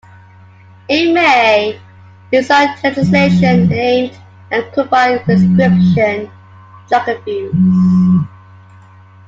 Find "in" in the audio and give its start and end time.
0.89-1.13